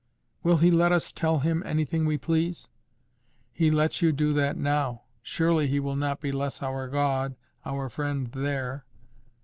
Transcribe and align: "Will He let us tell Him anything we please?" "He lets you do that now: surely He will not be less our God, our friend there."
"Will 0.41 0.57
He 0.57 0.71
let 0.71 0.91
us 0.91 1.11
tell 1.11 1.41
Him 1.41 1.61
anything 1.63 2.05
we 2.07 2.17
please?" 2.17 2.69
"He 3.53 3.69
lets 3.69 4.01
you 4.01 4.11
do 4.11 4.33
that 4.33 4.57
now: 4.57 5.03
surely 5.21 5.67
He 5.67 5.79
will 5.79 5.95
not 5.95 6.19
be 6.19 6.31
less 6.31 6.63
our 6.63 6.87
God, 6.87 7.35
our 7.67 7.87
friend 7.87 8.31
there." 8.31 8.83